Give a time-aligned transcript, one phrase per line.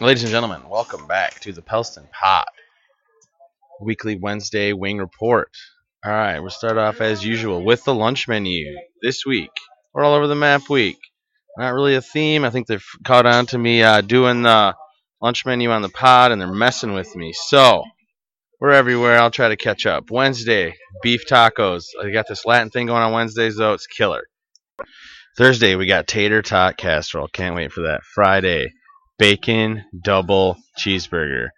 [0.00, 2.46] Ladies and gentlemen, welcome back to the Pelston Pod
[3.80, 5.50] weekly Wednesday wing report.
[6.04, 9.50] All right, we'll start off as usual with the lunch menu this week.
[9.92, 10.98] We're all over the map week.
[11.56, 12.44] Not really a theme.
[12.44, 14.74] I think they've caught on to me uh, doing the
[15.20, 17.32] lunch menu on the pod, and they're messing with me.
[17.32, 17.84] So
[18.60, 19.18] we're everywhere.
[19.18, 20.10] I'll try to catch up.
[20.10, 21.84] Wednesday, beef tacos.
[22.02, 23.74] I got this Latin thing going on Wednesdays though.
[23.74, 24.24] It's killer.
[25.36, 27.28] Thursday, we got tater tot casserole.
[27.28, 28.02] Can't wait for that.
[28.02, 28.72] Friday,
[29.22, 31.50] bacon double cheeseburger.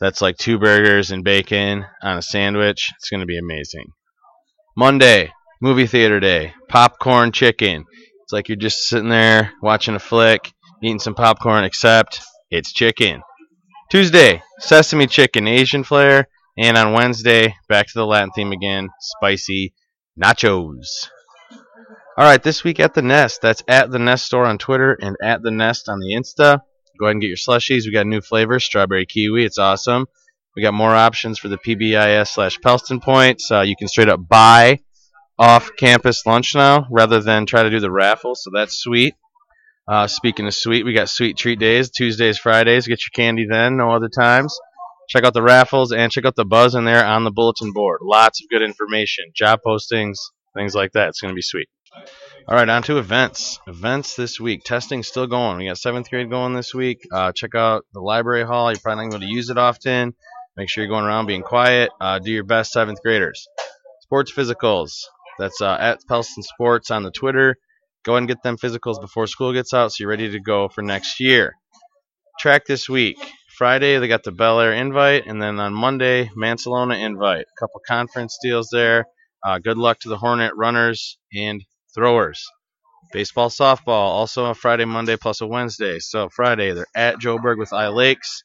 [0.00, 2.90] That's like two burgers and bacon on a sandwich.
[2.96, 3.86] It's going to be amazing.
[4.76, 6.54] Monday, movie theater day.
[6.68, 7.84] Popcorn chicken.
[8.24, 10.52] It's like you're just sitting there watching a flick,
[10.82, 13.22] eating some popcorn, except it's chicken.
[13.92, 16.26] Tuesday, sesame chicken, Asian flair.
[16.58, 19.72] And on Wednesday, back to the Latin theme again, spicy
[20.20, 21.06] nachos.
[22.18, 23.40] All right, this week at the Nest.
[23.40, 26.62] That's at the Nest store on Twitter and at the Nest on the Insta.
[26.98, 27.84] Go ahead and get your slushies.
[27.84, 29.44] We got new flavors, strawberry kiwi.
[29.44, 30.06] It's awesome.
[30.54, 33.50] We got more options for the PBIS slash Pelston points.
[33.50, 34.80] Uh, you can straight up buy
[35.38, 39.14] off campus lunch now rather than try to do the raffle, so that's sweet.
[39.86, 42.86] Uh, speaking of sweet, we got sweet treat days, Tuesdays, Fridays.
[42.86, 44.56] Get your candy then, no other times.
[45.08, 48.00] Check out the raffles and check out the buzz in there on the bulletin board.
[48.02, 50.18] Lots of good information, job postings,
[50.56, 51.08] things like that.
[51.08, 51.68] It's going to be sweet.
[52.46, 53.58] All right, on to events.
[53.66, 54.64] Events this week.
[54.64, 55.58] Testing still going.
[55.58, 57.00] We got seventh grade going this week.
[57.10, 58.70] Uh, check out the library hall.
[58.70, 60.14] You're probably not going to use it often.
[60.56, 61.90] Make sure you're going around being quiet.
[62.00, 63.46] Uh, do your best, seventh graders.
[64.02, 64.92] Sports physicals.
[65.38, 67.56] That's uh, at Pelston Sports on the Twitter.
[68.04, 70.82] Go and get them physicals before school gets out so you're ready to go for
[70.82, 71.54] next year.
[72.38, 73.16] Track this week.
[73.56, 77.46] Friday, they got the Bellaire invite, and then on Monday, Mancelona invite.
[77.46, 79.06] A couple conference deals there.
[79.46, 82.44] Uh, good luck to the Hornet runners and throwers.
[83.12, 85.98] Baseball, softball, also a Friday, Monday, plus a Wednesday.
[86.00, 88.42] So Friday, they're at Joburg with I Lakes.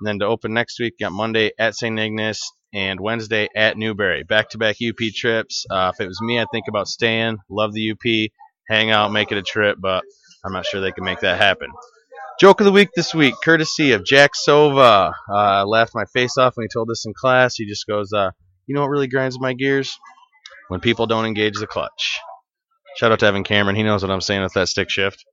[0.00, 1.98] And then to open next week, got Monday at St.
[1.98, 2.40] Ignace
[2.74, 4.22] and Wednesday at Newberry.
[4.24, 5.64] Back to back UP trips.
[5.70, 7.38] Uh, if it was me, I'd think about staying.
[7.48, 8.30] Love the UP.
[8.68, 10.04] Hang out, make it a trip, but
[10.44, 11.68] I'm not sure they can make that happen.
[12.38, 15.12] Joke of the week this week, courtesy of Jack Sova.
[15.28, 17.56] Uh, I laughed my face off when he told this in class.
[17.56, 18.30] He just goes, uh,
[18.66, 19.98] You know what really grinds my gears?
[20.68, 22.20] When people don't engage the clutch.
[22.96, 23.76] Shout out to Evan Cameron.
[23.76, 25.24] He knows what I'm saying with that stick shift.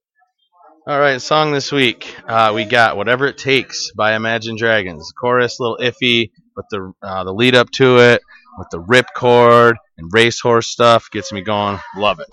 [0.87, 2.15] All right, song this week.
[2.27, 5.11] Uh, we got "Whatever It Takes" by Imagine Dragons.
[5.19, 8.21] Chorus a little iffy, but the uh, the lead up to it
[8.57, 11.79] with the rip chord and racehorse stuff gets me going.
[11.95, 12.29] Love it.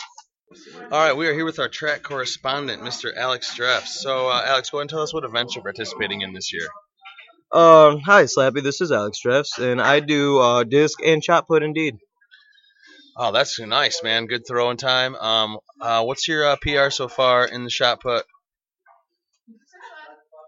[0.93, 3.17] All right, we are here with our track correspondent, Mr.
[3.17, 3.87] Alex Streff.
[3.87, 6.69] So, uh, Alex, go ahead and tell us what events you're participating in this year.
[7.51, 8.63] Um, hi, Slappy.
[8.63, 11.97] This is Alex Streffs, and I do uh, disc and shot put indeed.
[13.17, 14.27] Oh, that's nice, man.
[14.27, 15.15] Good throwing time.
[15.17, 18.25] Um, uh, what's your uh, PR so far in the shot put?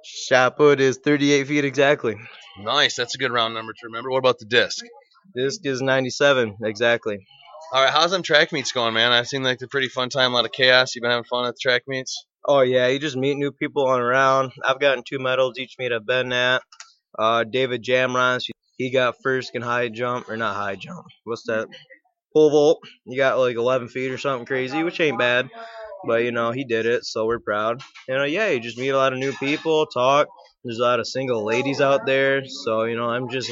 [0.04, 2.16] Shot put is 38 feet exactly.
[2.58, 2.96] Nice.
[2.96, 4.10] That's a good round number to remember.
[4.10, 4.84] What about the disc?
[5.34, 7.26] Disc is 97 exactly.
[7.72, 9.10] All right, how's them track meets going, man?
[9.10, 10.94] I've seen like a pretty fun time, a lot of chaos.
[10.94, 12.24] You've been having fun at the track meets.
[12.46, 14.52] Oh yeah, you just meet new people on around.
[14.62, 16.62] I've gotten two medals each meet I've been at.
[17.18, 21.06] Uh, David Jamrons, he got first in high jump or not high jump.
[21.24, 21.68] What's that?
[22.34, 22.80] Pole vault.
[23.06, 25.48] You got like 11 feet or something crazy, which ain't bad.
[26.06, 27.80] But you know he did it, so we're proud.
[28.08, 30.26] And uh, yeah, you just meet a lot of new people, talk.
[30.62, 33.50] There's a lot of single ladies out there, so you know I'm just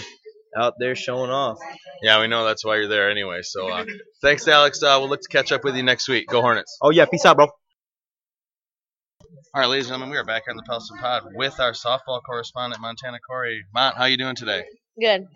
[0.56, 1.58] out there showing off.
[2.02, 3.40] Yeah, we know that's why you're there anyway.
[3.42, 3.84] So uh,
[4.20, 4.82] thanks, Alex.
[4.82, 6.28] Uh, we'll look to catch up with you next week.
[6.28, 6.76] Go Hornets.
[6.82, 7.46] Oh yeah, peace out, bro.
[7.46, 11.72] All right, ladies and gentlemen, we are back here on the Pelston Pod with our
[11.72, 13.64] softball correspondent, Montana Corey.
[13.74, 14.64] Mont, how you doing today?
[14.98, 15.26] Good.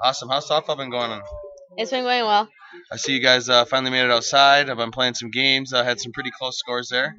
[0.00, 0.28] Awesome.
[0.28, 1.22] How's softball been going on?
[1.76, 2.48] It's been going well.
[2.92, 4.70] I see you guys uh, finally made it outside.
[4.70, 5.72] I've been playing some games.
[5.72, 7.16] I had some pretty close scores there.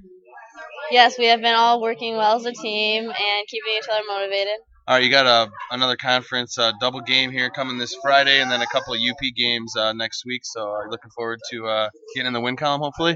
[0.92, 4.56] Yes, we have been all working well as a team and keeping each other motivated.
[4.88, 8.50] All right, you got a, another conference uh, double game here coming this Friday, and
[8.50, 10.42] then a couple of UP games uh, next week.
[10.44, 13.16] So uh, looking forward to uh, getting in the win column, hopefully.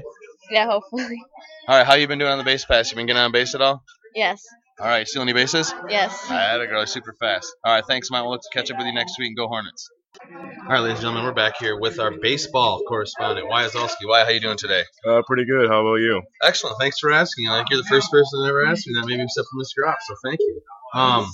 [0.52, 1.18] Yeah, hopefully.
[1.68, 2.92] All right, how you been doing on the base pass?
[2.92, 3.82] You been getting on base at all?
[4.14, 4.40] Yes.
[4.78, 5.74] All right, steal any bases?
[5.88, 6.30] Yes.
[6.30, 7.52] I had a girl super fast.
[7.64, 8.24] All right, thanks, Mont.
[8.24, 9.88] We'll look to catch up with you next week and go Hornets.
[10.20, 14.06] All right, ladies and gentlemen, we're back here with our baseball correspondent, Wyatt Zolski.
[14.06, 14.84] Wyatt, how you doing today?
[15.06, 15.68] Uh, pretty good.
[15.68, 16.22] How about you?
[16.40, 16.76] Excellent.
[16.78, 17.48] Thanks for asking.
[17.48, 19.90] Like you're the first person that ever asked me that, maybe except for Mr.
[19.90, 19.98] Off.
[20.06, 20.60] So thank you.
[20.94, 21.26] Um,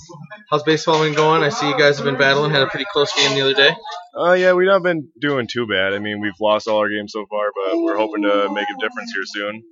[0.49, 1.43] how's baseball been going?
[1.43, 2.49] I see you guys have been battling.
[2.49, 3.75] Had a pretty close game the other day.
[4.17, 5.93] Uh, yeah, we've not been doing too bad.
[5.93, 8.81] I mean, we've lost all our games so far, but we're hoping to make a
[8.81, 9.63] difference here soon.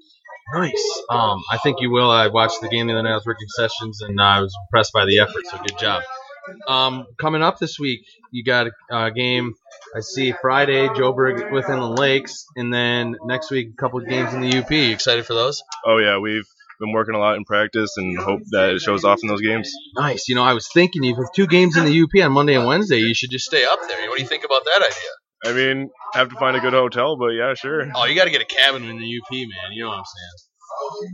[0.54, 1.02] Nice.
[1.10, 2.12] Um, I think you will.
[2.12, 3.12] I watched the game the other night.
[3.12, 5.46] I was working sessions, and I was impressed by the effort.
[5.46, 6.04] So good job.
[6.68, 8.02] Um, coming up this week,
[8.32, 9.56] you got a uh, game.
[9.96, 14.34] I see Friday, Joburg with Inland Lakes, and then next week a couple of games
[14.34, 14.72] in the UP.
[14.72, 15.64] You excited for those?
[15.86, 16.48] Oh yeah, we've
[16.80, 19.72] been working a lot in practice and hope that it shows off in those games.
[19.96, 20.30] Nice.
[20.30, 22.66] You know, I was thinking if with two games in the UP on Monday and
[22.66, 24.10] Wednesday, you should just stay up there.
[24.10, 25.12] What do you think about that idea?
[25.46, 27.90] I mean, have to find a good hotel, but yeah, sure.
[27.96, 29.72] Oh, you got to get a cabin in the UP, man.
[29.72, 30.50] You know what I'm saying.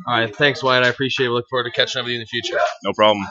[0.08, 0.84] All right, thanks, Wyatt.
[0.84, 1.32] I appreciate it.
[1.32, 2.60] Look forward to catching up with you in the future.
[2.84, 3.26] No problem.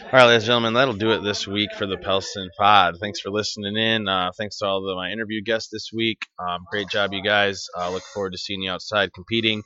[0.00, 2.96] All right, ladies and gentlemen, that'll do it this week for the Pelston Pod.
[2.98, 4.08] Thanks for listening in.
[4.08, 6.18] Uh, thanks to all of my interview guests this week.
[6.38, 7.66] Um, great job, you guys.
[7.78, 9.62] Uh, look forward to seeing you outside competing,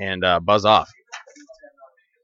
[0.00, 0.88] and uh, buzz off.